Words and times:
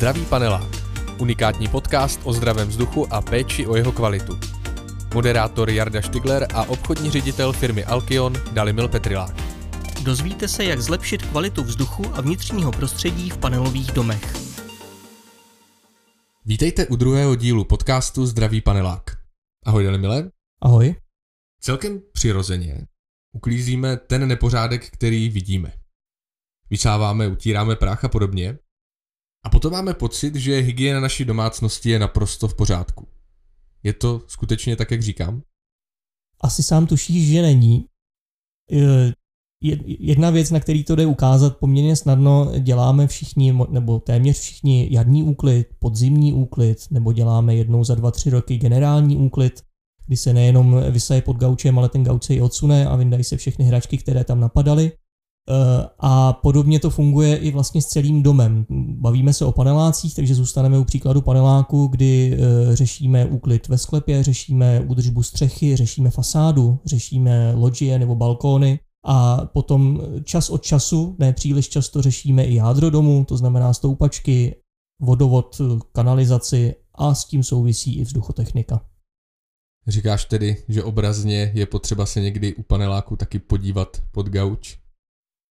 Zdravý 0.00 0.24
panelák. 0.24 0.70
Unikátní 1.18 1.68
podcast 1.68 2.20
o 2.24 2.32
zdravém 2.32 2.68
vzduchu 2.68 3.14
a 3.14 3.20
péči 3.20 3.66
o 3.66 3.76
jeho 3.76 3.92
kvalitu. 3.92 4.38
Moderátor 5.14 5.70
Jarda 5.70 6.00
Štigler 6.00 6.46
a 6.54 6.64
obchodní 6.64 7.10
ředitel 7.10 7.52
firmy 7.52 7.84
Alkion 7.84 8.32
Dalimil 8.52 8.88
Petrilák. 8.88 9.34
Dozvíte 10.04 10.48
se, 10.48 10.64
jak 10.64 10.80
zlepšit 10.80 11.22
kvalitu 11.22 11.62
vzduchu 11.62 12.06
a 12.14 12.20
vnitřního 12.20 12.72
prostředí 12.72 13.30
v 13.30 13.38
panelových 13.38 13.92
domech. 13.92 14.34
Vítejte 16.44 16.86
u 16.86 16.96
druhého 16.96 17.34
dílu 17.34 17.64
podcastu 17.64 18.26
Zdravý 18.26 18.60
panelák. 18.60 19.02
Ahoj 19.66 19.84
Dalimile. 19.84 20.30
Ahoj. 20.62 20.94
Celkem 21.60 22.00
přirozeně 22.12 22.86
uklízíme 23.32 23.96
ten 23.96 24.28
nepořádek, 24.28 24.90
který 24.90 25.28
vidíme. 25.28 25.72
Vysáváme, 26.70 27.28
utíráme 27.28 27.76
prach 27.76 28.04
a 28.04 28.08
podobně. 28.08 28.58
A 29.44 29.50
potom 29.50 29.72
máme 29.72 29.94
pocit, 29.94 30.34
že 30.34 30.60
hygiena 30.60 31.00
naší 31.00 31.24
domácnosti 31.24 31.90
je 31.90 31.98
naprosto 31.98 32.48
v 32.48 32.54
pořádku. 32.54 33.08
Je 33.82 33.92
to 33.92 34.22
skutečně 34.26 34.76
tak, 34.76 34.90
jak 34.90 35.02
říkám? 35.02 35.42
Asi 36.40 36.62
sám 36.62 36.86
tušíš, 36.86 37.28
že 37.28 37.42
není. 37.42 37.84
Jedna 39.84 40.30
věc, 40.30 40.50
na 40.50 40.60
který 40.60 40.84
to 40.84 40.96
jde 40.96 41.06
ukázat 41.06 41.56
poměrně 41.56 41.96
snadno, 41.96 42.52
děláme 42.58 43.06
všichni, 43.06 43.58
nebo 43.68 43.98
téměř 43.98 44.38
všichni 44.38 44.88
jarní 44.90 45.22
úklid, 45.22 45.66
podzimní 45.78 46.32
úklid, 46.32 46.78
nebo 46.90 47.12
děláme 47.12 47.54
jednou 47.54 47.84
za 47.84 47.94
dva, 47.94 48.10
tři 48.10 48.30
roky 48.30 48.56
generální 48.56 49.16
úklid, 49.16 49.62
kdy 50.06 50.16
se 50.16 50.32
nejenom 50.32 50.82
vysaje 50.90 51.22
pod 51.22 51.36
gaučem, 51.36 51.78
ale 51.78 51.88
ten 51.88 52.04
gauč 52.04 52.24
se 52.24 52.34
i 52.34 52.40
odsune 52.40 52.86
a 52.86 52.96
vyndají 52.96 53.24
se 53.24 53.36
všechny 53.36 53.64
hračky, 53.64 53.98
které 53.98 54.24
tam 54.24 54.40
napadaly. 54.40 54.92
Eh, 55.48 55.88
a 55.98 56.32
podobně 56.32 56.80
to 56.80 56.90
funguje 56.90 57.36
i 57.36 57.50
vlastně 57.50 57.82
s 57.82 57.86
celým 57.86 58.22
domem. 58.22 58.66
Bavíme 59.00 59.32
se 59.32 59.44
o 59.44 59.52
panelácích, 59.52 60.14
takže 60.14 60.34
zůstaneme 60.34 60.78
u 60.78 60.84
příkladu 60.84 61.20
paneláku, 61.20 61.86
kdy 61.86 62.38
eh, 62.38 62.76
řešíme 62.76 63.26
úklid 63.26 63.68
ve 63.68 63.78
sklepě, 63.78 64.22
řešíme 64.22 64.80
údržbu 64.80 65.22
střechy, 65.22 65.76
řešíme 65.76 66.10
fasádu, 66.10 66.78
řešíme 66.84 67.54
loďie 67.54 67.98
nebo 67.98 68.14
balkóny 68.14 68.80
a 69.06 69.36
potom 69.36 70.00
čas 70.24 70.50
od 70.50 70.62
času, 70.62 71.16
ne 71.18 71.32
příliš 71.32 71.68
často 71.68 72.02
řešíme 72.02 72.44
i 72.44 72.54
jádro 72.54 72.90
domu, 72.90 73.24
to 73.24 73.36
znamená 73.36 73.74
stoupačky, 73.74 74.56
vodovod, 75.02 75.60
kanalizaci 75.92 76.74
a 76.94 77.14
s 77.14 77.24
tím 77.24 77.42
souvisí 77.42 77.98
i 77.98 78.04
vzduchotechnika. 78.04 78.80
Říkáš 79.88 80.24
tedy, 80.24 80.64
že 80.68 80.82
obrazně 80.82 81.52
je 81.54 81.66
potřeba 81.66 82.06
se 82.06 82.20
někdy 82.20 82.54
u 82.54 82.62
paneláku 82.62 83.16
taky 83.16 83.38
podívat 83.38 84.02
pod 84.12 84.28
gauč? 84.28 84.79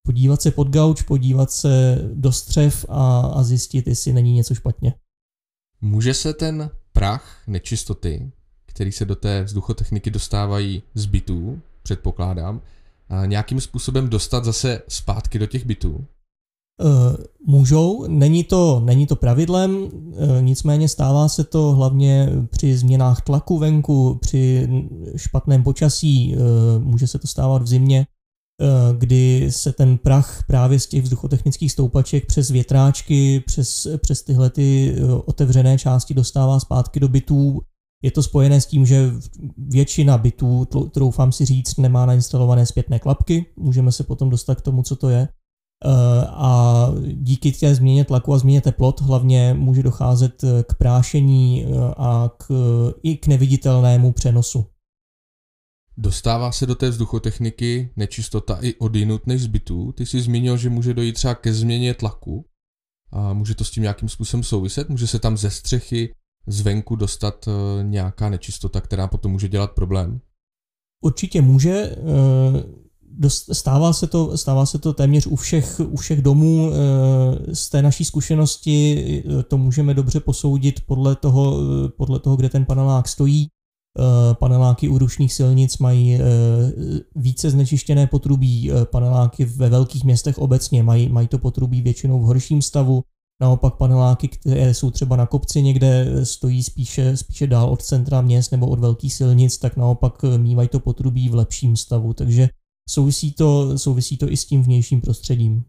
Podívat 0.04 0.42
se 0.42 0.52
pod 0.52 0.68
gauč, 0.68 1.02
podívat 1.02 1.52
se 1.52 2.02
do 2.14 2.32
střev 2.32 2.86
a, 2.90 3.20
a 3.20 3.44
zjistit, 3.44 3.88
jestli 3.88 4.14
není 4.14 4.34
něco 4.34 4.56
špatně. 4.56 4.94
Může 5.82 6.14
se 6.14 6.34
ten 6.34 6.70
prach, 6.94 7.44
nečistoty, 7.48 8.32
který 8.66 8.92
se 8.92 9.06
do 9.06 9.16
té 9.16 9.44
vzduchotechniky 9.44 10.12
dostávají 10.12 10.84
z 10.94 11.06
bytů, 11.06 11.62
předpokládám, 11.84 12.62
nějakým 13.26 13.62
způsobem 13.62 14.10
dostat 14.10 14.46
zase 14.46 14.82
zpátky 14.88 15.40
do 15.40 15.46
těch 15.46 15.66
bytů? 15.66 16.06
Eh, 16.82 17.18
můžou, 17.46 18.08
není 18.08 18.44
to, 18.44 18.82
není 18.86 19.08
to 19.08 19.16
pravidlem, 19.16 19.90
eh, 20.18 20.42
nicméně 20.42 20.88
stává 20.88 21.30
se 21.30 21.44
to 21.44 21.72
hlavně 21.72 22.30
při 22.50 22.78
změnách 22.78 23.22
tlaku 23.22 23.58
venku, 23.58 24.18
při 24.22 24.70
špatném 25.16 25.64
počasí, 25.64 26.36
eh, 26.36 26.40
může 26.80 27.08
se 27.08 27.20
to 27.20 27.28
stávat 27.28 27.62
v 27.62 27.68
zimě, 27.68 28.08
kdy 28.98 29.48
se 29.52 29.74
ten 29.74 29.98
prach 29.98 30.44
právě 30.48 30.80
z 30.80 30.88
těch 30.88 31.04
vzduchotechnických 31.04 31.72
stoupaček 31.72 32.26
přes 32.26 32.50
větráčky, 32.50 33.44
přes, 33.46 33.88
přes 34.02 34.22
tyhle 34.22 34.50
ty 34.50 34.96
eh, 34.98 35.14
otevřené 35.14 35.78
části 35.78 36.14
dostává 36.14 36.60
zpátky 36.60 37.00
do 37.00 37.08
bytů. 37.08 37.62
Je 38.04 38.12
to 38.12 38.24
spojené 38.24 38.62
s 38.62 38.66
tím, 38.66 38.86
že 38.86 39.12
většina 39.58 40.18
bytů, 40.18 40.68
troufám 40.92 41.32
si 41.32 41.46
říct, 41.46 41.78
nemá 41.78 42.06
nainstalované 42.06 42.66
zpětné 42.66 43.00
klapky. 43.00 43.46
Můžeme 43.58 43.92
se 43.92 44.04
potom 44.04 44.30
dostat 44.30 44.56
k 44.56 44.62
tomu, 44.62 44.84
co 44.84 44.96
to 44.96 45.10
je. 45.10 45.28
Eh, 45.86 46.28
a 46.28 46.88
díky 47.14 47.52
té 47.52 47.76
změně 47.76 48.06
tlaku 48.06 48.34
a 48.34 48.38
změně 48.38 48.62
teplot 48.62 49.02
hlavně 49.02 49.56
může 49.60 49.84
docházet 49.84 50.44
k 50.64 50.76
prášení 50.76 51.66
a 51.98 52.32
k, 52.38 52.52
i 53.04 53.18
k 53.18 53.28
neviditelnému 53.28 54.12
přenosu 54.12 54.66
Dostává 56.02 56.52
se 56.52 56.66
do 56.66 56.76
té 56.76 56.90
vzduchotechniky 56.90 57.90
nečistota 57.96 58.58
i 58.62 58.76
od 58.76 58.96
jinut 58.96 59.28
než 59.28 59.42
zbytů. 59.42 59.92
Ty 59.92 60.06
jsi 60.06 60.22
zmínil, 60.22 60.58
že 60.58 60.70
může 60.70 60.94
dojít 60.94 61.14
třeba 61.14 61.36
ke 61.36 61.54
změně 61.54 61.94
tlaku. 61.94 62.46
A 63.12 63.34
může 63.34 63.56
to 63.56 63.66
s 63.66 63.72
tím 63.72 63.84
nějakým 63.84 64.10
způsobem 64.10 64.44
souviset? 64.44 64.90
Může 64.90 65.08
se 65.08 65.20
tam 65.20 65.38
ze 65.38 65.50
střechy 65.50 66.14
zvenku 66.48 66.96
dostat 66.96 67.48
eh, 67.48 67.84
nějaká 67.84 68.30
nečistota, 68.30 68.82
která 68.82 69.08
potom 69.08 69.32
může 69.32 69.48
dělat 69.48 69.72
problém? 69.72 70.20
Určitě 71.04 71.42
může. 71.42 71.96
Eh, 73.24 73.34
stává 73.54 73.94
se 73.94 74.08
to, 74.08 74.38
stává 74.38 74.66
se 74.66 74.80
to 74.80 74.94
téměř 74.94 75.28
u 75.28 75.36
všech, 75.36 75.80
u 75.80 75.98
všech 75.98 76.22
domů. 76.22 76.72
Eh, 76.72 77.56
z 77.56 77.70
té 77.70 77.82
naší 77.82 78.06
zkušenosti 78.06 79.24
to 79.48 79.58
můžeme 79.58 79.94
dobře 79.94 80.20
posoudit 80.20 80.82
podle 80.86 81.16
toho, 81.16 81.58
podle 81.98 82.20
toho 82.20 82.36
kde 82.36 82.50
ten 82.50 82.66
panelák 82.66 83.08
stojí 83.08 83.50
paneláky 84.34 84.90
u 84.90 84.98
rušných 84.98 85.34
silnic 85.34 85.78
mají 85.78 86.16
eh, 86.16 86.20
více 87.16 87.50
znečištěné 87.50 88.08
potrubí, 88.08 88.72
eh, 88.72 88.86
paneláky 88.86 89.46
ve 89.46 89.70
velkých 89.70 90.04
městech 90.04 90.38
obecně 90.38 90.84
mají, 90.84 91.10
mají 91.10 91.28
to 91.28 91.38
potrubí 91.38 91.82
většinou 91.82 92.20
v 92.20 92.24
horším 92.24 92.62
stavu, 92.62 93.04
naopak 93.42 93.76
paneláky, 93.76 94.28
které 94.28 94.74
jsou 94.74 94.92
třeba 94.92 95.16
na 95.16 95.26
kopci 95.26 95.62
někde, 95.62 96.26
stojí 96.26 96.64
spíše, 96.64 97.18
spíše 97.18 97.48
dál 97.48 97.70
od 97.70 97.84
centra 97.84 98.22
měst 98.22 98.52
nebo 98.52 98.68
od 98.68 98.80
velkých 98.80 99.14
silnic, 99.14 99.58
tak 99.58 99.78
naopak 99.78 100.24
mývají 100.38 100.70
to 100.70 100.80
potrubí 100.80 101.30
v 101.30 101.36
lepším 101.36 101.76
stavu, 101.76 102.14
takže 102.14 102.50
souvisí 102.90 103.32
to, 103.32 103.78
souvisí 103.78 104.18
to 104.18 104.32
i 104.32 104.38
s 104.38 104.46
tím 104.46 104.64
vnějším 104.64 105.02
prostředím. 105.02 105.64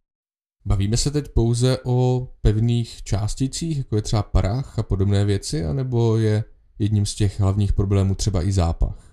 Bavíme 0.66 0.96
se 0.96 1.10
teď 1.10 1.28
pouze 1.34 1.78
o 1.84 2.28
pevných 2.42 3.02
částicích, 3.02 3.78
jako 3.78 3.96
je 3.96 4.02
třeba 4.02 4.22
parách 4.22 4.78
a 4.78 4.82
podobné 4.82 5.24
věci, 5.24 5.64
anebo 5.64 6.16
je 6.16 6.44
jedním 6.80 7.06
z 7.06 7.14
těch 7.14 7.40
hlavních 7.40 7.72
problémů 7.72 8.14
třeba 8.14 8.42
i 8.42 8.52
zápach? 8.52 9.10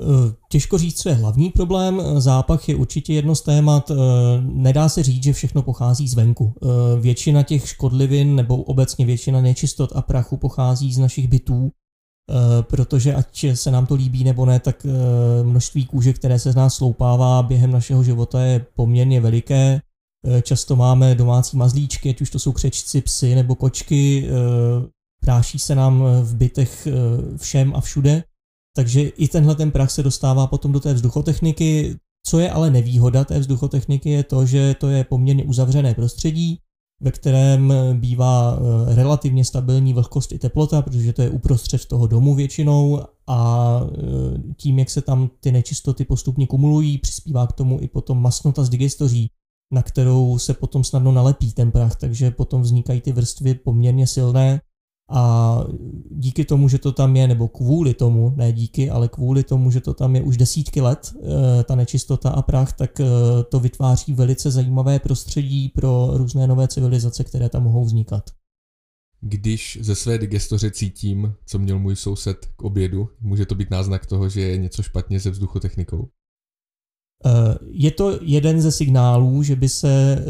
Eh, 0.00 0.34
těžko 0.48 0.78
říct, 0.78 1.02
co 1.02 1.08
je 1.08 1.14
hlavní 1.14 1.50
problém. 1.50 2.00
Eh, 2.00 2.20
zápach 2.20 2.68
je 2.68 2.74
určitě 2.74 3.14
jedno 3.14 3.34
z 3.34 3.42
témat. 3.42 3.90
Eh, 3.90 3.94
nedá 4.40 4.88
se 4.88 5.02
říct, 5.02 5.22
že 5.22 5.32
všechno 5.32 5.62
pochází 5.62 6.08
zvenku. 6.08 6.54
Většina 7.00 7.42
těch 7.42 7.68
škodlivin 7.68 8.36
nebo 8.36 8.56
obecně 8.56 9.06
většina 9.06 9.40
nečistot 9.40 9.92
a 9.94 10.02
prachu 10.02 10.36
pochází 10.36 10.92
z 10.92 10.98
našich 10.98 11.28
bytů, 11.28 11.70
protože 12.60 13.14
ať 13.14 13.44
se 13.54 13.70
nám 13.70 13.86
to 13.86 13.94
líbí 13.94 14.24
nebo 14.24 14.46
ne, 14.46 14.60
tak 14.60 14.86
množství 15.42 15.86
kůže, 15.86 16.12
které 16.12 16.38
se 16.38 16.52
z 16.52 16.54
nás 16.54 16.74
sloupává 16.74 17.42
během 17.42 17.70
našeho 17.70 18.02
života 18.02 18.40
je 18.40 18.66
poměrně 18.74 19.20
veliké. 19.20 19.80
Často 20.42 20.76
máme 20.76 21.14
domácí 21.14 21.56
mazlíčky, 21.56 22.10
ať 22.10 22.20
už 22.20 22.30
to 22.30 22.38
jsou 22.38 22.52
křečci, 22.52 23.00
psy 23.00 23.34
nebo 23.34 23.54
kočky, 23.54 24.28
práší 25.20 25.58
se 25.58 25.74
nám 25.74 26.04
eh, 26.06 26.22
v 26.22 26.36
bytech 26.36 26.86
eh, 26.86 26.92
všem 27.38 27.72
a 27.76 27.80
všude, 27.80 28.24
takže 28.76 29.00
i 29.02 29.28
tenhle 29.28 29.54
ten 29.54 29.70
prach 29.70 29.90
se 29.90 30.02
dostává 30.02 30.46
potom 30.46 30.72
do 30.72 30.80
té 30.80 30.94
vzduchotechniky. 30.94 31.96
Co 32.26 32.38
je 32.38 32.50
ale 32.50 32.70
nevýhoda 32.70 33.24
té 33.24 33.38
vzduchotechniky 33.38 34.10
je 34.10 34.24
to, 34.24 34.46
že 34.46 34.74
to 34.74 34.88
je 34.88 35.04
poměrně 35.04 35.44
uzavřené 35.44 35.94
prostředí, 35.94 36.58
ve 37.02 37.10
kterém 37.10 37.72
eh, 37.72 37.94
bývá 37.94 38.58
relativně 38.86 39.44
stabilní 39.44 39.94
vlhkost 39.94 40.32
i 40.32 40.38
teplota, 40.38 40.82
protože 40.82 41.12
to 41.12 41.22
je 41.22 41.30
uprostřed 41.30 41.86
toho 41.86 42.06
domu 42.06 42.34
většinou 42.34 43.00
a 43.26 43.80
tím, 44.56 44.78
jak 44.78 44.90
se 44.90 45.02
tam 45.02 45.30
ty 45.40 45.52
nečistoty 45.52 46.04
postupně 46.04 46.46
kumulují, 46.46 46.98
přispívá 46.98 47.46
k 47.46 47.52
tomu 47.52 47.80
i 47.80 47.88
potom 47.88 48.22
masnota 48.22 48.64
z 48.64 48.68
digestoří, 48.68 49.30
na 49.72 49.82
kterou 49.82 50.38
se 50.38 50.54
potom 50.54 50.84
snadno 50.84 51.12
nalepí 51.12 51.52
ten 51.52 51.70
prach, 51.70 51.96
takže 51.96 52.30
potom 52.30 52.62
vznikají 52.62 53.00
ty 53.00 53.12
vrstvy 53.12 53.54
poměrně 53.54 54.06
silné 54.06 54.60
a 55.10 55.64
díky 56.10 56.44
tomu, 56.44 56.68
že 56.68 56.78
to 56.78 56.92
tam 56.92 57.16
je, 57.16 57.28
nebo 57.28 57.48
kvůli 57.48 57.94
tomu, 57.94 58.32
ne 58.36 58.52
díky, 58.52 58.90
ale 58.90 59.08
kvůli 59.08 59.44
tomu, 59.44 59.70
že 59.70 59.80
to 59.80 59.94
tam 59.94 60.16
je 60.16 60.22
už 60.22 60.36
desítky 60.36 60.80
let, 60.80 61.14
eh, 61.22 61.64
ta 61.64 61.74
nečistota 61.74 62.30
a 62.30 62.42
prach, 62.42 62.72
tak 62.72 63.00
eh, 63.00 63.04
to 63.48 63.60
vytváří 63.60 64.12
velice 64.12 64.50
zajímavé 64.50 64.98
prostředí 64.98 65.68
pro 65.68 66.10
různé 66.12 66.46
nové 66.46 66.68
civilizace, 66.68 67.24
které 67.24 67.48
tam 67.48 67.62
mohou 67.62 67.84
vznikat. 67.84 68.30
Když 69.20 69.78
ze 69.82 69.94
své 69.94 70.18
digestoře 70.18 70.70
cítím, 70.70 71.34
co 71.46 71.58
měl 71.58 71.78
můj 71.78 71.96
soused 71.96 72.46
k 72.56 72.62
obědu, 72.62 73.08
může 73.20 73.46
to 73.46 73.54
být 73.54 73.70
náznak 73.70 74.06
toho, 74.06 74.28
že 74.28 74.40
je 74.40 74.56
něco 74.56 74.82
špatně 74.82 75.20
se 75.20 75.30
vzduchotechnikou? 75.30 76.08
Eh, 77.26 77.54
je 77.70 77.90
to 77.90 78.18
jeden 78.22 78.62
ze 78.62 78.72
signálů, 78.72 79.42
že 79.42 79.56
by 79.56 79.68
se 79.68 80.18
eh, 80.18 80.24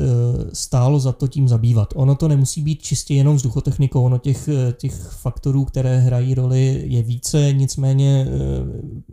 stálo 0.52 1.00
za 1.00 1.12
to 1.12 1.28
tím 1.28 1.48
zabývat. 1.48 1.88
Ono 1.96 2.14
to 2.14 2.28
nemusí 2.28 2.62
být 2.62 2.82
čistě 2.82 3.14
jenom 3.14 3.36
vzduchotechnikou, 3.36 4.02
ono 4.02 4.18
těch, 4.18 4.48
eh, 4.48 4.72
těch 4.72 4.94
faktorů, 4.94 5.64
které 5.64 5.98
hrají 5.98 6.34
roli, 6.34 6.82
je 6.86 7.02
více, 7.02 7.52
nicméně 7.52 8.26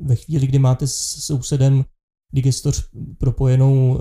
ve 0.02 0.16
chvíli, 0.16 0.48
kdy 0.48 0.60
máte 0.60 0.88
s 0.88 0.96
sousedem 1.20 1.86
digestoř 2.34 2.90
propojenou 3.18 4.00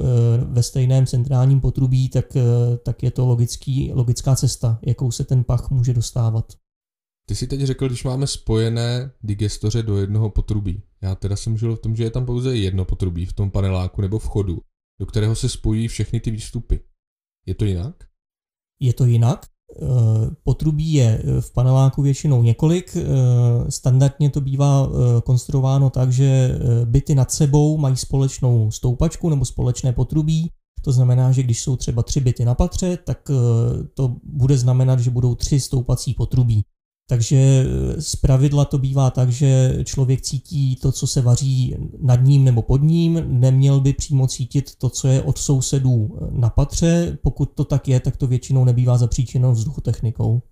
ve 0.49 0.63
stejném 0.63 1.07
centrálním 1.07 1.61
potrubí, 1.61 2.09
tak, 2.09 2.25
tak 2.83 3.03
je 3.03 3.11
to 3.11 3.27
logický, 3.27 3.91
logická 3.95 4.37
cesta, 4.37 4.79
jakou 4.87 5.11
se 5.11 5.25
ten 5.25 5.45
pach 5.45 5.71
může 5.71 5.95
dostávat. 5.95 6.53
Ty 7.29 7.35
si 7.35 7.47
teď 7.47 7.61
řekl, 7.61 7.87
když 7.87 8.05
máme 8.05 8.27
spojené 8.27 9.11
digestoře 9.23 9.83
do 9.83 9.97
jednoho 9.97 10.31
potrubí. 10.31 10.83
Já 11.03 11.15
teda 11.15 11.37
jsem 11.37 11.59
žil 11.59 11.77
v 11.77 11.81
tom, 11.81 11.97
že 11.97 12.05
je 12.05 12.11
tam 12.11 12.27
pouze 12.27 12.57
jedno 12.57 12.85
potrubí 12.85 13.27
v 13.27 13.33
tom 13.33 13.51
paneláku 13.51 14.03
nebo 14.03 14.19
vchodu, 14.19 14.61
do 15.01 15.07
kterého 15.07 15.35
se 15.37 15.49
spojí 15.49 15.89
všechny 15.89 16.21
ty 16.21 16.31
výstupy. 16.31 16.81
Je 17.47 17.55
to 17.55 17.65
jinak? 17.65 18.05
Je 18.81 18.95
to 18.95 19.05
jinak. 19.05 19.47
Eh, 19.83 20.31
potrubí 20.45 20.93
je 20.93 21.23
eh, 21.25 21.41
v 21.41 21.53
paneláku 21.53 22.03
většinou 22.03 22.43
několik. 22.43 22.97
Eh, 22.97 23.05
standardně 23.71 24.31
to 24.31 24.41
bývá 24.41 24.89
konstruováno 25.25 25.91
tak, 25.91 26.13
že 26.13 26.59
byty 26.85 27.15
nad 27.15 27.31
sebou 27.31 27.79
mají 27.79 27.97
společnou 27.97 28.71
stoupačku 28.71 29.31
nebo 29.31 29.45
společné 29.45 29.93
potrubí. 29.93 30.51
To 30.85 30.93
znamená, 30.93 31.33
že 31.33 31.43
když 31.43 31.63
jsou 31.63 31.77
třeba 31.77 32.03
tři 32.03 32.21
byty 32.21 32.45
na 32.45 32.55
patře, 32.55 32.97
tak 32.97 33.31
to 33.95 34.17
bude 34.23 34.59
znamenat, 34.59 35.01
že 35.01 35.11
budou 35.11 35.35
tři 35.35 35.61
stoupací 35.61 36.15
potrubí. 36.15 36.65
Takže 37.09 37.37
eh, 37.37 38.03
z 38.03 38.17
pravidla 38.17 38.65
to 38.65 38.79
bývá 38.79 39.11
tak, 39.11 39.33
že 39.33 39.79
člověk 39.85 40.21
cítí 40.21 40.77
to, 40.77 40.93
co 40.93 41.07
se 41.07 41.21
vaří 41.21 41.77
nad 41.99 42.21
ním 42.23 42.45
nebo 42.45 42.63
pod 42.63 42.83
ním, 42.83 43.25
neměl 43.27 43.81
by 43.81 43.93
přímo 43.93 44.27
cítit 44.27 44.75
to, 44.75 44.91
co 44.91 45.09
je 45.09 45.23
od 45.23 45.39
sousedů 45.39 46.19
eh, 46.21 46.27
na 46.31 46.51
patře. 46.51 47.19
Pokud 47.23 47.53
to 47.55 47.65
tak 47.65 47.89
je, 47.89 48.01
tak 48.01 48.17
to 48.17 48.27
většinou 48.27 48.65
nebývá 48.65 48.99
zapříčenou 48.99 49.53
vzduchotechnikou. 49.53 50.43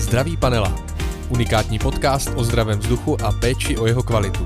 Zdraví 0.00 0.36
panelák. 0.36 1.00
Unikátní 1.30 1.78
podcast 1.78 2.30
o 2.36 2.44
zdravém 2.44 2.78
vzduchu 2.78 3.22
a 3.22 3.32
péči 3.32 3.76
o 3.78 3.86
jeho 3.86 4.02
kvalitu. 4.02 4.44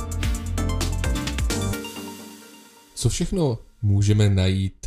Co 2.94 3.08
všechno 3.08 3.58
můžeme 3.82 4.30
najít 4.30 4.83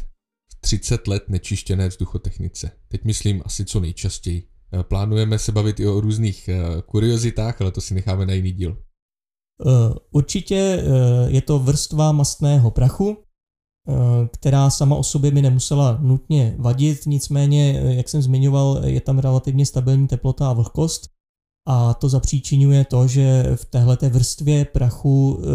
30 0.68 1.08
let 1.08 1.24
nečištěné 1.28 1.88
vzduchotechnice. 1.88 2.72
Teď 2.88 3.04
myslím 3.04 3.42
asi 3.46 3.66
co 3.66 3.80
nejčastěji. 3.80 4.48
Eh, 4.74 4.84
plánujeme 4.84 5.40
se 5.40 5.52
bavit 5.52 5.80
i 5.80 5.88
o 5.88 6.02
různých 6.02 6.48
eh, 6.48 6.82
kuriozitách, 6.86 7.62
ale 7.62 7.72
to 7.72 7.82
si 7.82 7.94
necháme 7.94 8.26
na 8.26 8.34
jiný 8.34 8.52
díl. 8.52 8.78
Eh, 9.66 9.96
určitě 10.12 10.84
je 11.28 11.42
to 11.42 11.60
vrstva 11.60 12.12
mastného 12.12 12.72
prachu, 12.72 13.18
která 14.34 14.70
sama 14.70 14.96
o 14.96 15.04
sobě 15.04 15.32
by 15.32 15.42
nemusela 15.42 15.98
nutně 16.02 16.56
vadit, 16.60 17.06
nicméně, 17.06 17.72
jak 17.72 18.10
jsem 18.10 18.22
zmiňoval, 18.22 18.82
je 18.86 19.02
tam 19.02 19.20
relativně 19.20 19.66
stabilní 19.66 20.08
teplota 20.08 20.50
a 20.50 20.54
vlhkost 20.54 21.10
a 21.70 21.94
to 21.94 22.10
zapříčinuje 22.10 22.86
to, 22.86 23.08
že 23.08 23.44
v 23.56 23.66
téhleté 23.66 24.10
vrstvě 24.10 24.66
prachu 24.66 25.40
eh, 25.42 25.48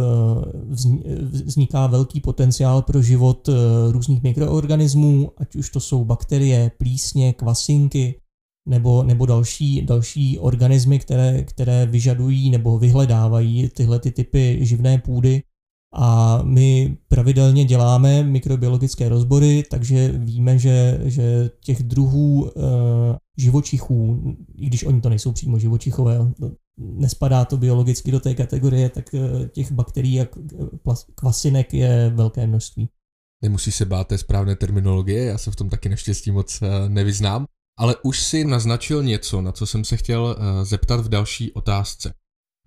vzniká 1.45 1.87
velký 1.87 2.21
potenciál 2.21 2.83
pro 2.83 3.03
život 3.03 3.49
eh, 3.49 3.53
různých 3.93 4.23
mikroorganismů, 4.23 5.31
ať 5.37 5.57
už 5.57 5.71
to 5.71 5.81
jsou 5.81 6.05
bakterie, 6.05 6.71
plísně, 6.79 7.33
kvasinky 7.33 8.21
nebo, 8.69 9.03
nebo 9.03 9.27
další, 9.27 9.83
další 9.83 10.39
organismy, 10.39 10.99
které, 10.99 11.43
které 11.43 11.87
vyžadují 11.87 12.51
nebo 12.51 12.79
vyhledávají 12.79 13.69
tyhle 13.69 13.99
ty 13.99 14.11
typy 14.11 14.59
živné 14.61 14.99
půdy 14.99 15.43
a 15.93 16.41
my 16.43 16.97
pravidelně 17.09 17.65
děláme 17.65 18.23
mikrobiologické 18.23 19.09
rozbory, 19.09 19.65
takže 19.71 20.09
víme, 20.09 20.59
že, 20.59 21.01
že 21.05 21.51
těch 21.61 21.83
druhů 21.83 22.47
e, 22.49 22.51
živočichů, 23.37 24.23
i 24.57 24.67
když 24.67 24.85
oni 24.85 25.01
to 25.01 25.09
nejsou 25.09 25.33
přímo 25.33 25.59
živočichové, 25.59 26.19
nespadá 26.79 27.45
to 27.45 27.57
biologicky 27.57 28.11
do 28.11 28.21
té 28.21 28.35
kategorie, 28.35 28.89
tak 28.89 29.15
e, 29.15 29.49
těch 29.49 29.73
bakterií 29.73 30.21
a 30.21 30.27
kvasinek 31.15 31.75
je 31.75 32.13
velké 32.15 32.47
množství. 32.47 32.89
Nemusí 33.43 33.73
se 33.73 33.85
bát 33.85 34.09
té 34.09 34.19
správné 34.19 34.57
terminologie, 34.57 35.25
já 35.25 35.39
se 35.39 35.51
v 35.51 35.57
tom 35.57 35.71
taky 35.71 35.89
naštěstí 35.89 36.31
moc 36.31 36.63
e, 36.63 36.89
nevyznám, 36.89 37.47
ale 37.79 37.97
už 38.03 38.23
si 38.23 38.45
naznačil 38.45 39.03
něco, 39.03 39.41
na 39.41 39.53
co 39.53 39.67
jsem 39.67 39.85
se 39.85 39.97
chtěl 39.97 40.37
zeptat 40.63 41.01
v 41.01 41.09
další 41.09 41.53
otázce. 41.53 42.15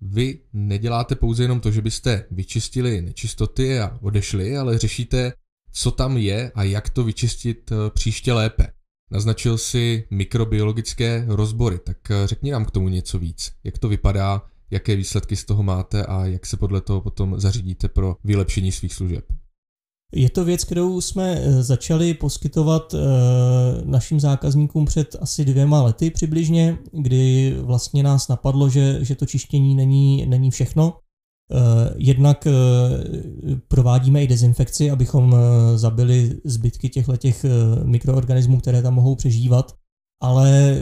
Vy 0.00 0.38
neděláte 0.52 1.14
pouze 1.14 1.44
jenom 1.44 1.60
to, 1.60 1.70
že 1.70 1.82
byste 1.82 2.24
vyčistili 2.30 3.00
nečistoty 3.00 3.80
a 3.80 3.98
odešli, 4.02 4.56
ale 4.56 4.78
řešíte, 4.78 5.32
co 5.72 5.90
tam 5.90 6.16
je 6.16 6.52
a 6.54 6.62
jak 6.62 6.90
to 6.90 7.04
vyčistit 7.04 7.72
eh, 7.72 7.90
příště 7.90 8.32
lépe. 8.32 8.66
Naznačil 9.10 9.58
si 9.58 10.04
mikrobiologické 10.10 11.24
rozbory, 11.28 11.78
tak 11.78 12.10
eh, 12.10 12.26
řekni 12.26 12.50
nám 12.50 12.64
k 12.64 12.70
tomu 12.70 12.88
něco 12.88 13.18
víc. 13.18 13.52
Jak 13.64 13.78
to 13.78 13.88
vypadá, 13.88 14.42
jaké 14.70 14.96
výsledky 14.96 15.36
z 15.36 15.44
toho 15.44 15.62
máte 15.62 16.06
a 16.06 16.26
jak 16.26 16.46
se 16.46 16.56
podle 16.56 16.80
toho 16.80 17.00
potom 17.00 17.40
zařídíte 17.40 17.88
pro 17.88 18.16
vylepšení 18.24 18.72
svých 18.72 18.94
služeb. 18.94 19.24
Je 20.14 20.30
to 20.30 20.44
věc, 20.44 20.64
kterou 20.64 21.00
jsme 21.00 21.34
eh, 21.38 21.62
začali 21.62 22.14
poskytovat 22.14 22.94
eh, 22.94 22.98
našim 23.84 24.20
zákazníkům 24.20 24.84
před 24.84 25.16
asi 25.20 25.44
dvěma 25.44 25.82
lety 25.82 26.10
přibližně, 26.10 26.78
kdy 26.92 27.54
vlastně 27.60 28.02
nás 28.02 28.28
napadlo, 28.28 28.68
že, 28.68 29.04
že 29.04 29.14
to 29.14 29.26
čištění 29.26 29.74
není, 29.74 30.26
není 30.26 30.50
všechno. 30.50 30.98
Eh, 31.52 31.94
jednak 31.96 32.46
provádíme 33.68 34.22
i 34.22 34.26
dezinfekci, 34.26 34.90
abychom 34.90 35.36
zabili 35.74 36.40
zbytky 36.44 36.88
těchto 36.88 37.12
mikroorganismů, 37.84 38.60
které 38.60 38.82
tam 38.82 38.94
mohou 38.94 39.14
přežívat 39.14 39.74
ale 40.20 40.50
e, 40.50 40.80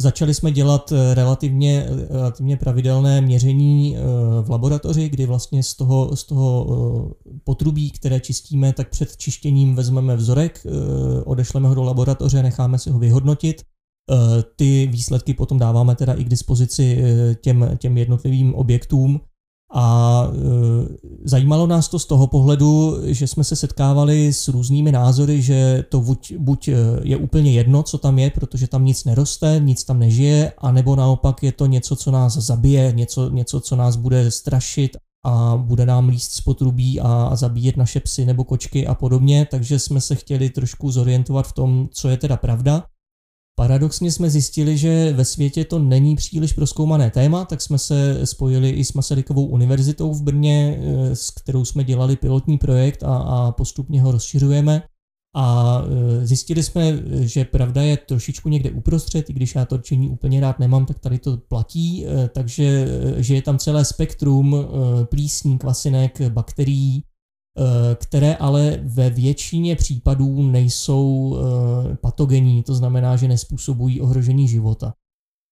začali 0.00 0.34
jsme 0.34 0.52
dělat 0.52 0.92
relativně, 1.14 1.86
relativně 2.10 2.56
pravidelné 2.56 3.20
měření 3.20 3.96
e, 3.96 4.00
v 4.42 4.50
laboratoři, 4.50 5.08
kdy 5.08 5.26
vlastně 5.26 5.62
z 5.62 5.74
toho, 5.74 6.16
z 6.16 6.24
toho 6.24 6.66
e, 6.68 7.38
potrubí, 7.44 7.90
které 7.90 8.20
čistíme, 8.20 8.72
tak 8.72 8.90
před 8.90 9.16
čištěním 9.16 9.74
vezmeme 9.74 10.16
vzorek, 10.16 10.66
e, 10.66 10.70
odešleme 11.22 11.68
ho 11.68 11.74
do 11.74 11.82
laboratoře, 11.82 12.42
necháme 12.42 12.78
si 12.78 12.90
ho 12.90 12.98
vyhodnotit. 12.98 13.60
E, 13.60 13.64
ty 14.56 14.86
výsledky 14.86 15.34
potom 15.34 15.58
dáváme 15.58 15.94
teda 15.94 16.12
i 16.12 16.24
k 16.24 16.28
dispozici 16.28 17.02
e, 17.02 17.34
těm, 17.34 17.76
těm 17.78 17.98
jednotlivým 17.98 18.54
objektům 18.54 19.20
a 19.76 20.26
e, 20.26 20.38
zajímalo 21.24 21.66
nás 21.66 21.88
to 21.88 21.98
z 21.98 22.06
toho 22.06 22.26
pohledu, 22.26 22.98
že 23.04 23.26
jsme 23.26 23.44
se 23.44 23.56
setkávali 23.56 24.32
s 24.32 24.48
různými 24.48 24.92
názory, 24.92 25.42
že 25.42 25.84
to 25.88 26.00
buď, 26.00 26.32
buď 26.38 26.68
e, 26.68 26.74
je 27.02 27.16
úplně 27.16 27.52
jedno, 27.52 27.82
co 27.82 27.98
tam 27.98 28.18
je, 28.18 28.30
protože 28.30 28.66
tam 28.66 28.84
nic 28.84 29.04
neroste, 29.04 29.60
nic 29.64 29.84
tam 29.84 29.98
nežije, 29.98 30.52
anebo 30.58 30.96
naopak 30.96 31.42
je 31.42 31.52
to 31.52 31.66
něco, 31.66 31.96
co 31.96 32.10
nás 32.10 32.36
zabije, 32.36 32.92
něco, 32.92 33.30
něco 33.30 33.60
co 33.60 33.76
nás 33.76 33.96
bude 33.96 34.30
strašit 34.30 34.96
a 35.26 35.56
bude 35.56 35.86
nám 35.86 36.08
líst 36.08 36.32
z 36.32 36.40
potrubí 36.40 37.00
a, 37.00 37.28
a 37.30 37.36
zabíjet 37.36 37.76
naše 37.76 38.00
psy 38.00 38.24
nebo 38.24 38.44
kočky 38.44 38.86
a 38.86 38.94
podobně, 38.94 39.46
takže 39.50 39.78
jsme 39.78 40.00
se 40.00 40.14
chtěli 40.14 40.50
trošku 40.50 40.90
zorientovat 40.90 41.46
v 41.46 41.52
tom, 41.52 41.88
co 41.92 42.08
je 42.08 42.16
teda 42.16 42.36
pravda 42.36 42.84
Paradoxně 43.58 44.12
jsme 44.12 44.30
zjistili, 44.30 44.78
že 44.78 45.12
ve 45.12 45.24
světě 45.24 45.64
to 45.64 45.78
není 45.78 46.16
příliš 46.16 46.52
proskoumané 46.52 47.10
téma, 47.10 47.44
tak 47.44 47.62
jsme 47.62 47.78
se 47.78 48.26
spojili 48.26 48.70
i 48.70 48.84
s 48.84 48.92
Masarykovou 48.92 49.46
univerzitou 49.46 50.12
v 50.12 50.22
Brně, 50.22 50.80
eh, 50.80 51.16
s 51.16 51.30
kterou 51.30 51.64
jsme 51.64 51.84
dělali 51.84 52.16
pilotní 52.16 52.58
projekt 52.58 53.02
a, 53.02 53.16
a 53.16 53.52
postupně 53.52 54.02
ho 54.02 54.12
rozšiřujeme. 54.12 54.82
A 55.36 55.78
eh, 55.82 56.26
zjistili 56.26 56.62
jsme, 56.62 57.02
že 57.20 57.44
pravda 57.44 57.82
je 57.82 57.96
trošičku 57.96 58.48
někde 58.48 58.70
uprostřed, 58.70 59.30
i 59.30 59.32
když 59.32 59.54
já 59.54 59.64
to 59.64 59.76
rčení 59.76 60.08
úplně 60.08 60.40
rád 60.40 60.58
nemám, 60.58 60.86
tak 60.86 60.98
tady 60.98 61.18
to 61.18 61.36
platí, 61.36 62.06
eh, 62.06 62.28
takže 62.28 62.86
že 63.16 63.34
je 63.34 63.42
tam 63.42 63.58
celé 63.58 63.84
spektrum 63.84 64.56
plísní, 65.10 65.58
kvasinek, 65.58 66.20
bakterií, 66.28 67.02
které 67.94 68.34
ale 68.34 68.80
ve 68.82 69.10
většině 69.10 69.76
případů 69.76 70.42
nejsou 70.42 71.36
eh, 71.36 71.96
patogenní, 71.96 72.62
to 72.62 72.74
znamená, 72.74 73.16
že 73.16 73.28
nespůsobují 73.28 74.00
ohrožení 74.00 74.48
života. 74.48 74.92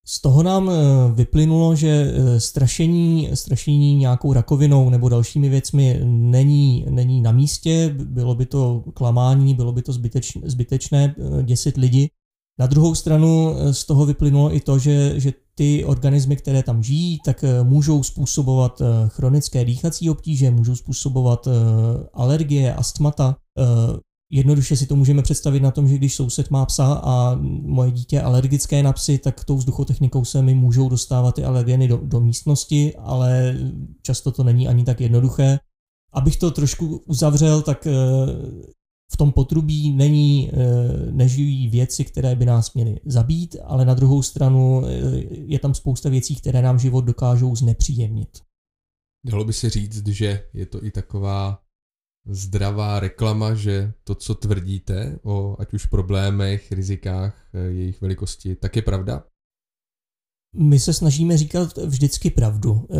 Z 0.06 0.20
toho 0.20 0.42
nám 0.42 0.70
eh, 0.70 0.74
vyplynulo, 1.14 1.76
že 1.76 2.12
strašení, 2.38 3.30
strašení 3.34 3.94
nějakou 3.94 4.32
rakovinou 4.32 4.90
nebo 4.90 5.08
dalšími 5.08 5.48
věcmi 5.48 6.00
není, 6.04 6.86
není 6.90 7.20
na 7.20 7.32
místě, 7.32 7.94
bylo 7.98 8.34
by 8.34 8.46
to 8.46 8.84
klamání, 8.94 9.54
bylo 9.54 9.72
by 9.72 9.82
to 9.82 9.92
zbytečné, 9.92 10.42
zbytečné 10.44 11.14
děsit 11.42 11.76
lidi. 11.76 12.10
Na 12.58 12.66
druhou 12.66 12.94
stranu 12.94 13.54
z 13.72 13.84
toho 13.84 14.06
vyplynulo 14.06 14.56
i 14.56 14.60
to, 14.60 14.78
že, 14.78 15.20
že 15.20 15.32
ty 15.54 15.84
organismy, 15.84 16.36
které 16.36 16.62
tam 16.62 16.82
žijí, 16.82 17.18
tak 17.24 17.44
eh, 17.44 17.64
můžou 17.64 18.02
způsobovat 18.02 18.80
eh, 18.80 18.84
chronické 19.08 19.64
dýchací 19.64 20.10
obtíže, 20.10 20.50
můžou 20.50 20.76
způsobovat 20.76 21.46
eh, 21.46 21.50
alergie, 22.12 22.74
astmata. 22.74 23.36
Jednoduše 24.32 24.76
si 24.76 24.86
to 24.86 24.96
můžeme 24.96 25.22
představit 25.22 25.60
na 25.60 25.70
tom, 25.70 25.88
že 25.88 25.94
když 25.94 26.14
soused 26.14 26.50
má 26.50 26.66
psa 26.66 27.00
a 27.04 27.38
moje 27.62 27.90
dítě 27.90 28.20
alergické 28.20 28.82
na 28.82 28.92
psy, 28.92 29.18
tak 29.18 29.44
tou 29.44 29.56
vzduchotechnikou 29.56 30.24
se 30.24 30.42
mi 30.42 30.54
můžou 30.54 30.88
dostávat 30.88 31.34
ty 31.34 31.44
alergeny 31.44 31.88
do, 31.88 31.96
do 31.96 32.20
místnosti, 32.20 32.94
ale 32.96 33.56
často 34.02 34.32
to 34.32 34.44
není 34.44 34.68
ani 34.68 34.84
tak 34.84 35.00
jednoduché. 35.00 35.58
Abych 36.12 36.36
to 36.36 36.50
trošku 36.50 37.02
uzavřel, 37.06 37.62
tak 37.62 37.88
v 39.14 39.16
tom 39.16 39.32
potrubí 39.32 39.92
není, 39.92 40.50
eh, 40.50 40.56
nežijí 41.10 41.68
věci, 41.68 42.04
které 42.04 42.34
by 42.36 42.44
nás 42.44 42.74
měly 42.74 43.00
zabít, 43.04 43.56
ale 43.64 43.84
na 43.84 43.94
druhou 43.94 44.22
stranu 44.22 44.82
eh, 44.86 44.90
je 45.30 45.58
tam 45.58 45.74
spousta 45.74 46.08
věcí, 46.08 46.36
které 46.36 46.62
nám 46.62 46.78
život 46.78 47.00
dokážou 47.00 47.56
znepříjemnit. 47.56 48.42
Dalo 49.26 49.44
by 49.44 49.52
se 49.52 49.70
říct, 49.70 50.06
že 50.06 50.46
je 50.54 50.66
to 50.66 50.84
i 50.84 50.90
taková 50.90 51.62
zdravá 52.26 53.00
reklama, 53.00 53.54
že 53.54 53.92
to, 54.04 54.14
co 54.14 54.34
tvrdíte 54.34 55.18
o 55.22 55.56
ať 55.58 55.74
už 55.74 55.86
problémech, 55.86 56.72
rizikách, 56.72 57.48
eh, 57.54 57.58
jejich 57.58 58.00
velikosti, 58.00 58.56
tak 58.56 58.76
je 58.76 58.82
pravda? 58.82 59.24
My 60.56 60.78
se 60.78 60.92
snažíme 60.92 61.36
říkat 61.36 61.78
vždycky 61.78 62.30
pravdu. 62.30 62.86
Eh, 62.90 62.96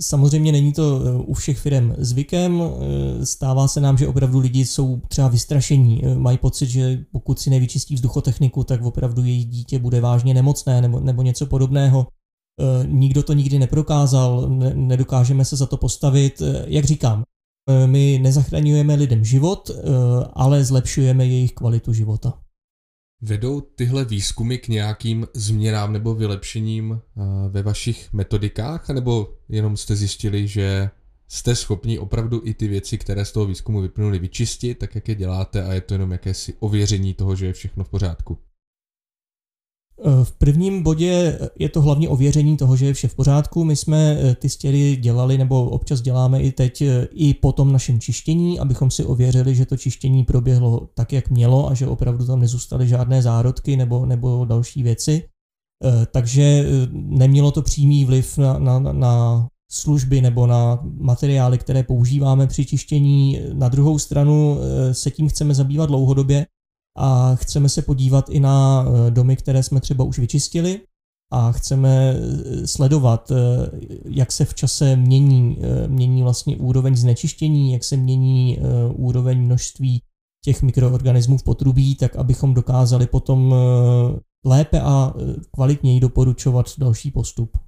samozřejmě 0.00 0.52
není 0.52 0.72
to 0.72 1.00
eh, 1.04 1.16
u 1.16 1.34
všech 1.34 1.58
firm 1.58 1.94
zvykem. 1.98 2.62
Stává 3.24 3.68
se 3.68 3.80
nám, 3.80 3.98
že 3.98 4.08
opravdu 4.08 4.38
lidi 4.38 4.64
jsou 4.64 5.00
třeba 5.08 5.28
vystrašení. 5.28 6.02
Mají 6.14 6.38
pocit, 6.38 6.66
že 6.66 7.04
pokud 7.12 7.40
si 7.40 7.50
nevyčistí 7.50 7.94
vzduchotechniku, 7.94 8.64
tak 8.64 8.82
opravdu 8.82 9.24
jejich 9.24 9.46
dítě 9.46 9.78
bude 9.78 10.00
vážně 10.00 10.34
nemocné 10.34 10.80
nebo, 10.80 11.00
nebo 11.00 11.22
něco 11.22 11.46
podobného. 11.46 12.06
Nikdo 12.86 13.22
to 13.22 13.32
nikdy 13.32 13.58
neprokázal, 13.58 14.48
nedokážeme 14.74 15.44
se 15.44 15.56
za 15.56 15.66
to 15.66 15.76
postavit. 15.76 16.42
Jak 16.66 16.84
říkám, 16.84 17.24
Eh, 17.70 17.86
my 17.86 18.18
nezachraňujeme 18.22 18.94
lidem 18.94 19.24
život, 19.24 19.70
eh, 19.70 19.82
ale 20.32 20.64
zlepšujeme 20.64 21.26
jejich 21.26 21.52
kvalitu 21.52 21.92
života. 21.92 22.38
Vedou 23.22 23.60
tyhle 23.60 24.04
výzkumy 24.04 24.58
k 24.58 24.68
nějakým 24.68 25.26
změnám 25.34 25.92
nebo 25.92 26.14
vylepšením 26.14 27.00
eh, 27.00 27.20
ve 27.48 27.62
vašich 27.62 28.12
metodikách, 28.12 28.88
nebo 28.88 29.34
jenom 29.48 29.76
jste 29.76 29.96
zjistili, 29.96 30.48
že 30.48 30.90
jste 31.28 31.56
schopni 31.56 31.98
opravdu 31.98 32.40
i 32.44 32.54
ty 32.54 32.68
věci, 32.68 32.98
které 32.98 33.24
z 33.24 33.32
toho 33.32 33.46
výzkumu 33.46 33.80
vyplynuly, 33.80 34.18
vyčistit, 34.18 34.78
tak 34.78 34.94
jak 34.94 35.08
je 35.08 35.14
děláte 35.14 35.64
a 35.64 35.72
je 35.72 35.80
to 35.80 35.94
jenom 35.94 36.12
jakési 36.12 36.54
ověření 36.60 37.14
toho, 37.14 37.36
že 37.36 37.46
je 37.46 37.52
všechno 37.52 37.84
v 37.84 37.88
pořádku? 37.88 38.38
Eh, 40.04 40.24
v 40.24 40.32
prvním 40.32 40.82
bodě 40.82 41.38
je 41.58 41.68
to 41.68 41.82
hlavně 41.82 42.08
ověření 42.08 42.56
toho, 42.56 42.76
že 42.76 42.86
je 42.86 42.94
vše 42.94 43.08
v 43.08 43.14
pořádku. 43.14 43.64
My 43.64 43.76
jsme 43.76 44.18
eh, 44.20 44.34
ty 44.34 44.48
stěry 44.48 44.96
dělali 44.96 45.38
nebo 45.38 45.64
občas 45.70 46.00
děláme 46.00 46.42
i 46.42 46.52
teď 46.52 46.82
eh, 46.82 47.08
i 47.10 47.34
po 47.34 47.52
tom 47.52 47.72
našem 47.72 48.00
čištění, 48.00 48.60
abychom 48.60 48.90
si 48.90 49.04
ověřili, 49.04 49.54
že 49.54 49.66
to 49.66 49.76
čištění 49.76 50.24
proběhlo 50.24 50.88
tak, 50.94 51.12
jak 51.12 51.30
mělo 51.30 51.70
a 51.70 51.74
že 51.74 51.86
opravdu 51.86 52.26
tam 52.26 52.40
nezůstaly 52.40 52.88
žádné 52.88 53.22
zárodky 53.22 53.76
nebo, 53.76 54.06
nebo 54.06 54.44
další 54.44 54.82
věci. 54.82 55.22
Takže 56.12 56.64
nemělo 56.92 57.50
to 57.50 57.62
přímý 57.62 58.04
vliv 58.04 58.38
na, 58.38 58.58
na, 58.58 58.78
na 58.78 59.46
služby 59.70 60.20
nebo 60.20 60.46
na 60.46 60.78
materiály, 60.98 61.58
které 61.58 61.82
používáme 61.82 62.46
při 62.46 62.66
čištění. 62.66 63.40
Na 63.52 63.68
druhou 63.68 63.98
stranu 63.98 64.58
se 64.92 65.10
tím 65.10 65.28
chceme 65.28 65.54
zabývat 65.54 65.86
dlouhodobě 65.86 66.46
a 66.96 67.34
chceme 67.34 67.68
se 67.68 67.82
podívat 67.82 68.30
i 68.30 68.40
na 68.40 68.84
eh, 68.86 69.10
domy, 69.10 69.36
které 69.36 69.62
jsme 69.62 69.80
třeba 69.80 70.04
už 70.04 70.18
vyčistili 70.18 70.80
a 71.32 71.52
chceme 71.52 72.14
eh, 72.14 72.66
sledovat, 72.66 73.30
eh, 73.30 73.34
jak 74.04 74.32
se 74.32 74.44
v 74.44 74.54
čase 74.54 74.96
mění, 74.96 75.58
mění 75.86 76.22
vlastně 76.22 76.56
úroveň 76.56 76.96
znečištění, 76.96 77.72
jak 77.72 77.84
se 77.84 77.96
mění 77.96 78.58
úroveň 78.92 79.44
množství 79.44 80.02
těch 80.44 80.62
mikroorganismů 80.62 81.38
v 81.38 81.42
potrubí, 81.42 81.94
tak 81.94 82.16
abychom 82.16 82.54
dokázali 82.54 83.06
potom 83.06 83.54
lépe 84.44 84.80
a 84.80 85.14
kvalitněji 85.54 86.00
doporučovat 86.00 86.66
další 86.78 87.10
postup. 87.10 87.58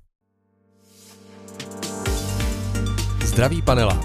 Zdraví 3.24 3.62
panela. 3.62 4.00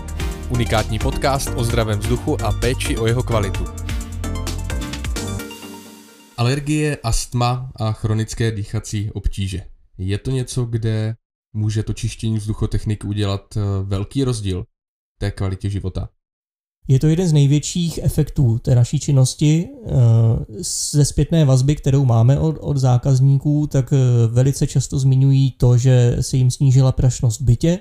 Unikátní 0.49 0.99
podcast 0.99 1.49
o 1.55 1.63
zdravém 1.63 1.99
vzduchu 1.99 2.41
a 2.45 2.51
péči 2.51 2.97
o 2.97 3.07
jeho 3.07 3.23
kvalitu. 3.23 3.86
Alergie, 6.37 6.97
astma 7.03 7.71
a 7.75 7.91
chronické 7.91 8.51
dýchací 8.51 9.11
obtíže. 9.11 9.61
Je 9.97 10.17
to 10.17 10.31
něco, 10.31 10.65
kde 10.65 11.15
může 11.53 11.83
to 11.83 11.93
čištění 11.93 12.37
vzduchotechnik 12.37 13.05
udělat 13.05 13.57
eh, 13.57 13.61
velký 13.83 14.23
rozdíl 14.23 14.65
té 15.19 15.31
kvalitě 15.31 15.69
života? 15.69 16.09
Je 16.87 16.99
to 16.99 17.07
jeden 17.07 17.27
z 17.27 17.33
největších 17.33 17.99
efektů 18.03 18.59
té 18.59 18.75
naší 18.75 18.99
činnosti. 18.99 19.69
Eh, 19.85 19.91
ze 20.91 21.05
zpětné 21.05 21.45
vazby, 21.45 21.75
kterou 21.75 22.05
máme 22.05 22.39
od, 22.39 22.57
od 22.59 22.77
zákazníků, 22.77 23.67
tak 23.67 23.93
eh, 23.93 24.27
velice 24.27 24.67
často 24.67 24.99
zmiňují 24.99 25.51
to, 25.51 25.77
že 25.77 26.17
se 26.21 26.37
jim 26.37 26.51
snížila 26.51 26.91
prašnost 26.91 27.41
bytě, 27.41 27.79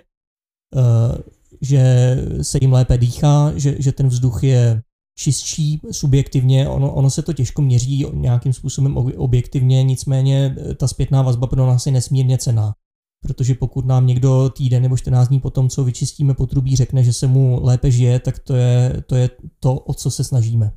že 1.61 2.17
se 2.43 2.59
jim 2.61 2.73
lépe 2.73 2.99
dýchá, 2.99 3.53
že, 3.57 3.77
že 3.79 3.93
ten 3.93 4.09
vzduch 4.09 4.45
je 4.45 4.83
čistší 5.19 5.81
subjektivně, 5.91 6.69
ono, 6.69 6.95
ono 6.95 7.11
se 7.11 7.23
to 7.23 7.33
těžko 7.33 7.63
měří 7.63 8.07
nějakým 8.13 8.53
způsobem 8.53 8.97
objektivně, 8.97 9.83
nicméně 9.83 10.57
eh, 10.59 10.75
ta 10.75 10.89
zpětná 10.89 11.23
vazba 11.23 11.47
pro 11.47 11.67
nás 11.67 11.87
je 11.87 11.93
nesmírně 11.93 12.39
cená. 12.39 12.75
Protože 13.23 13.55
pokud 13.55 13.87
nám 13.87 14.07
někdo 14.07 14.51
týden 14.51 14.83
nebo 14.83 14.97
14 14.97 15.29
dní 15.29 15.41
po 15.41 15.51
tom, 15.51 15.69
co 15.69 15.85
vyčistíme 15.85 16.35
potrubí, 16.35 16.77
řekne, 16.77 17.05
že 17.05 17.13
se 17.13 17.27
mu 17.27 17.65
lépe 17.65 17.91
žije, 17.91 18.21
tak 18.21 18.39
to 18.39 18.55
je 18.55 19.03
to, 19.07 19.17
je 19.17 19.31
to 19.61 19.75
o 19.75 19.95
co 19.95 20.11
se 20.11 20.25
snažíme. 20.25 20.73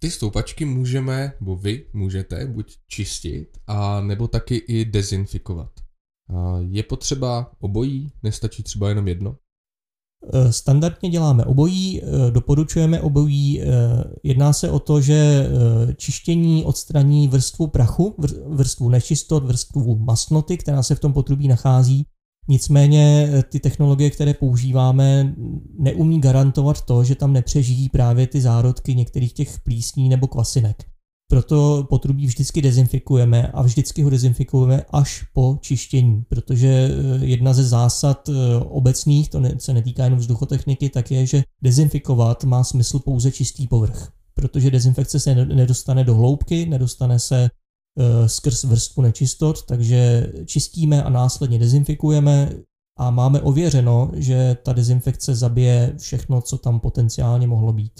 Ty 0.00 0.10
stoupačky 0.10 0.64
můžeme, 0.64 1.32
nebo 1.40 1.56
vy 1.56 1.86
můžete 1.92 2.46
buď 2.46 2.76
čistit, 2.88 3.58
a 3.66 4.00
nebo 4.00 4.28
taky 4.28 4.56
i 4.56 4.84
dezinfikovat. 4.84 5.70
Je 6.68 6.82
potřeba 6.82 7.52
obojí, 7.60 8.12
nestačí 8.22 8.62
třeba 8.62 8.88
jenom 8.88 9.08
jedno? 9.08 9.36
Eh, 10.32 10.52
standardně 10.52 11.10
děláme 11.10 11.44
obojí, 11.44 12.02
eh, 12.02 12.30
doporučujeme 12.30 13.00
obojí. 13.00 13.62
Eh, 13.62 13.66
jedná 14.22 14.52
se 14.52 14.70
o 14.70 14.78
to, 14.78 15.00
že 15.00 15.48
čištění 15.96 16.64
odstraní 16.64 17.28
vrstvu 17.28 17.66
prachu, 17.66 18.14
vrstvu 18.48 18.88
nečistot, 18.88 19.44
vrstvu 19.44 19.98
masnoty, 19.98 20.56
která 20.56 20.82
se 20.82 20.94
v 20.94 21.00
tom 21.00 21.12
potrubí 21.12 21.48
nachází. 21.48 22.06
Nicméně 22.48 23.30
ty 23.50 23.60
technologie, 23.60 24.10
které 24.10 24.34
používáme, 24.34 25.34
neumí 25.78 26.20
garantovat 26.20 26.80
to, 26.84 27.04
že 27.04 27.14
tam 27.14 27.32
nepřežijí 27.32 27.88
právě 27.88 28.26
ty 28.26 28.40
zárodky 28.40 28.94
některých 28.94 29.32
těch 29.32 29.60
plísní 29.60 30.08
nebo 30.08 30.26
kvasinek. 30.26 30.84
Proto 31.28 31.86
potrubí 31.90 32.26
vždycky 32.26 32.62
dezinfikujeme 32.62 33.48
a 33.48 33.62
vždycky 33.62 34.02
ho 34.02 34.10
dezinfikujeme 34.10 34.82
až 34.90 35.24
po 35.32 35.58
čištění, 35.60 36.24
protože 36.28 36.68
eh, 36.68 37.24
jedna 37.24 37.54
ze 37.54 37.64
zásad 37.64 38.28
eh, 38.28 38.32
obecných, 38.58 39.30
to 39.30 39.42
se 39.58 39.72
netýká 39.72 40.04
jenom 40.04 40.18
vzduchotechniky, 40.18 40.88
tak 40.90 41.10
je, 41.10 41.26
že 41.26 41.42
dezinfikovat 41.62 42.44
má 42.44 42.64
smysl 42.64 42.98
pouze 42.98 43.32
čistý 43.32 43.68
povrch, 43.68 44.12
protože 44.34 44.70
dezinfekce 44.70 45.20
se 45.20 45.34
nedostane 45.34 46.04
do 46.04 46.14
hloubky, 46.14 46.66
nedostane 46.66 47.18
se 47.18 47.44
eh, 47.44 48.28
skrz 48.28 48.64
vrstvu 48.64 49.02
nečistot, 49.02 49.66
takže 49.66 50.32
čistíme 50.44 51.02
a 51.02 51.10
následně 51.10 51.58
dezinfikujeme 51.58 52.50
a 52.98 53.10
máme 53.10 53.40
ověřeno, 53.40 54.10
že 54.14 54.56
ta 54.62 54.72
dezinfekce 54.72 55.34
zabije 55.34 55.94
všechno, 55.98 56.40
co 56.40 56.58
tam 56.58 56.80
potenciálně 56.80 57.46
mohlo 57.46 57.72
být. 57.72 57.92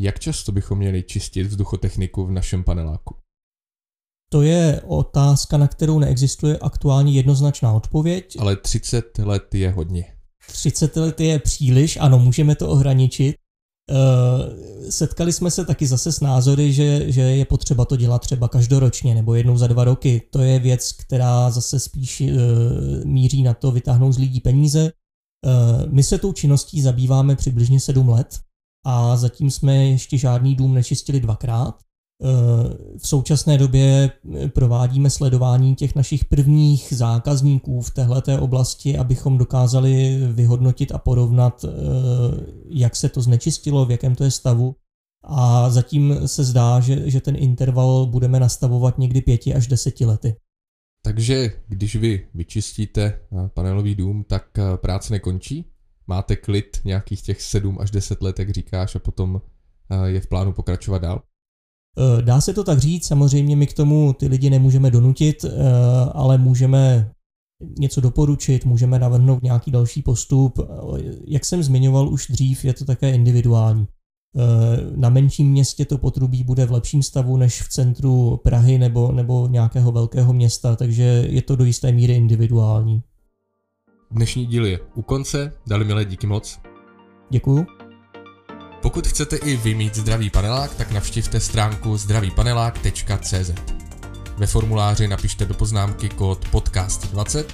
Jak 0.00 0.18
často 0.18 0.52
bychom 0.52 0.78
měli 0.78 1.02
čistit 1.02 1.46
vzduchotechniku 1.46 2.26
v 2.26 2.30
našem 2.30 2.64
paneláku? 2.64 3.16
To 4.32 4.42
je 4.42 4.82
otázka, 4.86 5.58
na 5.58 5.68
kterou 5.68 5.98
neexistuje 5.98 6.58
aktuálně 6.58 7.12
jednoznačná 7.12 7.72
odpověď. 7.72 8.36
Ale 8.38 8.56
30 8.56 9.18
let 9.18 9.54
je 9.54 9.70
hodně. 9.70 10.04
30 10.52 10.96
let 10.96 11.20
je 11.20 11.38
příliš, 11.38 11.96
ano, 11.96 12.18
můžeme 12.18 12.54
to 12.54 12.68
ohraničit. 12.68 13.36
Eh, 13.90 14.90
setkali 14.90 15.32
jsme 15.32 15.50
se 15.50 15.64
taky 15.64 15.86
zase 15.86 16.12
s 16.12 16.20
názory, 16.20 16.72
že, 16.72 17.12
že 17.12 17.20
je 17.20 17.44
potřeba 17.44 17.84
to 17.84 17.96
dělat 17.96 18.22
třeba 18.22 18.48
každoročně 18.48 19.14
nebo 19.14 19.34
jednou 19.34 19.56
za 19.56 19.66
dva 19.66 19.84
roky. 19.84 20.22
To 20.30 20.38
je 20.38 20.58
věc, 20.58 20.92
která 20.92 21.50
zase 21.50 21.80
spíš 21.80 22.20
uh, 22.20 22.28
míří 23.04 23.42
na 23.42 23.54
to 23.54 23.70
vytáhnout 23.70 24.12
z 24.12 24.18
lidí 24.18 24.40
peníze. 24.40 24.92
Uh, 25.46 25.92
my 25.92 26.02
se 26.02 26.18
tou 26.18 26.32
činností 26.32 26.82
zabýváme 26.82 27.36
přibližně 27.36 27.80
7 27.80 28.08
let 28.08 28.40
a 28.86 29.16
zatím 29.16 29.50
jsme 29.50 29.76
ještě 29.76 30.18
žádný 30.18 30.54
dům 30.54 30.74
nečistili 30.74 31.20
dvakrát. 31.20 31.80
Eh, 32.22 32.96
v 32.98 33.08
současné 33.08 33.58
době 33.58 34.10
eh, 34.34 34.48
provádíme 34.48 35.10
sledování 35.10 35.74
těch 35.74 35.94
našich 35.94 36.24
prvních 36.24 36.92
zákazníků 36.96 37.80
v 37.80 37.90
této 37.90 38.42
oblasti, 38.42 38.98
abychom 38.98 39.38
dokázali 39.38 40.20
vyhodnotit 40.32 40.92
a 40.92 40.98
porovnat, 40.98 41.64
eh, 41.64 41.68
jak 42.68 42.96
se 42.96 43.08
to 43.08 43.22
znečistilo, 43.22 43.86
v 43.86 43.90
jakém 43.90 44.14
to 44.14 44.24
je 44.24 44.30
stavu. 44.30 44.76
A 45.24 45.70
zatím 45.70 46.28
se 46.28 46.44
zdá, 46.44 46.80
že, 46.80 47.10
že 47.10 47.20
ten 47.20 47.36
interval 47.36 48.06
budeme 48.06 48.40
nastavovat 48.40 48.98
někdy 48.98 49.20
pěti 49.20 49.54
až 49.54 49.66
deseti 49.66 50.04
lety. 50.04 50.34
Takže 51.04 51.52
když 51.68 51.96
vy 51.96 52.26
vyčistíte 52.34 53.20
panelový 53.54 53.94
dům, 53.94 54.24
tak 54.24 54.44
práce 54.76 55.12
nekončí? 55.12 55.64
Máte 56.10 56.36
klid 56.36 56.80
nějakých 56.84 57.22
těch 57.22 57.42
7 57.42 57.78
až 57.80 57.90
10 57.90 58.22
let, 58.22 58.38
jak 58.38 58.50
říkáš, 58.50 58.96
a 58.96 58.98
potom 58.98 59.40
eh, 59.90 60.10
je 60.10 60.20
v 60.20 60.26
plánu 60.26 60.52
pokračovat 60.52 61.02
dál? 61.02 61.22
Eh, 61.98 62.22
dá 62.22 62.40
se 62.40 62.54
to 62.54 62.64
tak 62.64 62.78
říct, 62.78 63.06
samozřejmě 63.06 63.56
my 63.56 63.66
k 63.66 63.74
tomu 63.74 64.12
ty 64.12 64.26
lidi 64.26 64.50
nemůžeme 64.50 64.90
donutit, 64.90 65.44
eh, 65.44 65.50
ale 66.12 66.38
můžeme 66.38 67.10
něco 67.78 68.00
doporučit, 68.00 68.64
můžeme 68.64 68.98
navrhnout 68.98 69.42
nějaký 69.42 69.70
další 69.70 70.02
postup. 70.02 70.58
Jak 71.26 71.44
jsem 71.44 71.62
zmiňoval 71.62 72.08
už 72.08 72.26
dřív, 72.30 72.64
je 72.64 72.74
to 72.74 72.84
také 72.84 73.12
individuální. 73.12 73.86
Na 74.96 75.08
menším 75.08 75.50
městě 75.50 75.84
to 75.84 75.98
potrubí 75.98 76.44
bude 76.44 76.66
v 76.66 76.72
lepším 76.72 77.02
stavu 77.02 77.36
než 77.36 77.62
v 77.62 77.68
centru 77.68 78.40
Prahy 78.44 78.78
nebo, 78.78 79.12
nebo 79.12 79.48
nějakého 79.48 79.92
velkého 79.92 80.32
města, 80.32 80.76
takže 80.76 81.02
je 81.28 81.42
to 81.42 81.56
do 81.56 81.64
jisté 81.64 81.92
míry 81.92 82.14
individuální. 82.14 83.02
Dnešní 84.12 84.46
díl 84.46 84.66
je 84.66 84.80
u 84.94 85.02
konce, 85.02 85.52
dali 85.66 85.84
milé 85.84 86.04
díky 86.04 86.26
moc. 86.26 86.60
Děkuju. 87.30 87.66
Pokud 88.82 89.06
chcete 89.06 89.36
i 89.36 89.56
vy 89.56 89.74
mít 89.74 89.94
zdravý 89.94 90.30
panelák, 90.30 90.74
tak 90.74 90.90
navštivte 90.90 91.40
stránku 91.40 91.96
zdravípanelák.cz. 91.96 93.50
Ve 94.36 94.46
formuláři 94.46 95.08
napište 95.08 95.44
do 95.44 95.54
poznámky 95.54 96.08
kód 96.08 96.44
podcast20 96.52 97.44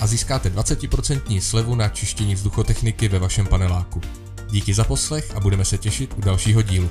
a 0.00 0.06
získáte 0.06 0.48
20% 0.48 1.40
slevu 1.40 1.74
na 1.74 1.88
čištění 1.88 2.34
vzduchotechniky 2.34 3.08
ve 3.08 3.18
vašem 3.18 3.46
paneláku. 3.46 4.00
Díky 4.50 4.74
za 4.74 4.84
poslech 4.84 5.36
a 5.36 5.40
budeme 5.40 5.64
se 5.64 5.78
těšit 5.78 6.14
u 6.18 6.20
dalšího 6.20 6.62
dílu. 6.62 6.88